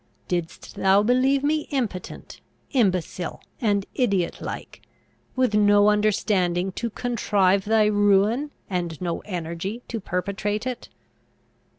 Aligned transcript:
Didst 0.27 0.77
thou 0.77 1.03
believe 1.03 1.43
me 1.43 1.67
impotent, 1.69 2.41
imbecile, 2.71 3.39
and 3.61 3.85
idiot 3.93 4.41
like, 4.41 4.81
with 5.35 5.53
no 5.53 5.89
understanding 5.89 6.71
to 6.71 6.89
contrive 6.89 7.65
thy 7.65 7.85
ruin, 7.85 8.49
and 8.67 8.99
no 8.99 9.19
energy 9.27 9.83
to 9.89 9.99
perpetrate 9.99 10.65
it? 10.65 10.89